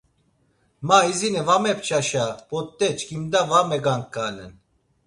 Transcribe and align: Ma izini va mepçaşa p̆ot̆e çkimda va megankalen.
Ma 0.87 0.97
izini 1.11 1.41
va 1.47 1.57
mepçaşa 1.63 2.25
p̆ot̆e 2.49 2.89
çkimda 2.99 3.41
va 3.49 3.59
megankalen. 3.69 4.53